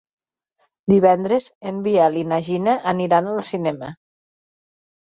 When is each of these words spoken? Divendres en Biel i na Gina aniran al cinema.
Divendres 0.93 1.51
en 1.73 1.77
Biel 1.89 2.19
i 2.23 2.25
na 2.33 2.41
Gina 2.49 2.77
aniran 2.95 3.33
al 3.37 3.41
cinema. 3.53 3.95